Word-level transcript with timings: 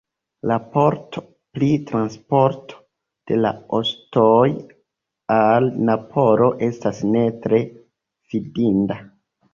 Raporto 0.51 1.21
pri 1.57 1.67
transporto 1.89 2.79
de 3.31 3.37
la 3.47 3.51
ostoj 3.81 4.47
al 5.39 5.69
Napolo 5.91 6.49
estas 6.71 7.03
ne 7.17 7.23
tre 7.45 7.61
fidinda. 8.33 8.99